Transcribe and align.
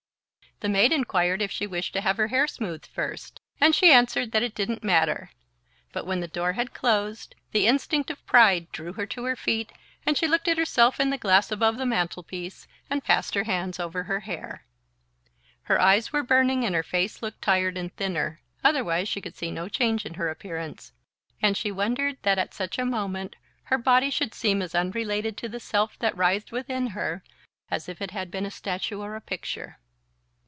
The 0.61 0.69
maid 0.69 0.91
enquired 0.91 1.41
if 1.41 1.49
she 1.49 1.65
wished 1.65 1.93
to 1.93 2.01
have 2.01 2.17
her 2.17 2.27
hair 2.27 2.45
smoothed 2.45 2.85
first, 2.85 3.39
and 3.59 3.73
she 3.73 3.91
answered 3.91 4.31
that 4.31 4.43
it 4.43 4.53
didn't 4.53 4.83
matter; 4.83 5.31
but 5.91 6.05
when 6.05 6.19
the 6.19 6.27
door 6.27 6.53
had 6.53 6.71
closed, 6.71 7.33
the 7.51 7.65
instinct 7.65 8.11
of 8.11 8.23
pride 8.27 8.71
drew 8.71 8.93
her 8.93 9.07
to 9.07 9.23
her 9.23 9.35
feet 9.35 9.71
and 10.05 10.15
she 10.15 10.27
looked 10.27 10.47
at 10.47 10.59
herself 10.59 10.99
in 10.99 11.09
the 11.09 11.17
glass 11.17 11.51
above 11.51 11.77
the 11.79 11.85
mantelpiece 11.87 12.67
and 12.91 13.03
passed 13.03 13.33
her 13.33 13.45
hands 13.45 13.79
over 13.79 14.03
her 14.03 14.19
hair. 14.19 14.67
Her 15.63 15.81
eyes 15.81 16.13
were 16.13 16.21
burning 16.21 16.63
and 16.63 16.75
her 16.75 16.83
face 16.83 17.23
looked 17.23 17.41
tired 17.41 17.75
and 17.75 17.91
thinner; 17.95 18.39
otherwise 18.63 19.09
she 19.09 19.19
could 19.19 19.35
see 19.35 19.49
no 19.49 19.67
change 19.67 20.05
in 20.05 20.13
her 20.13 20.29
appearance, 20.29 20.93
and 21.41 21.57
she 21.57 21.71
wondered 21.71 22.19
that 22.21 22.37
at 22.37 22.53
such 22.53 22.77
a 22.77 22.85
moment 22.85 23.35
her 23.63 23.79
body 23.79 24.11
should 24.11 24.35
seem 24.35 24.61
as 24.61 24.75
unrelated 24.75 25.37
to 25.37 25.49
the 25.49 25.59
self 25.59 25.97
that 25.97 26.15
writhed 26.15 26.51
within 26.51 26.85
her 26.89 27.23
as 27.71 27.89
if 27.89 27.99
it 27.99 28.11
had 28.11 28.29
been 28.29 28.45
a 28.45 28.51
statue 28.51 29.01
or 29.01 29.15
a 29.15 29.21
picture. 29.21 29.79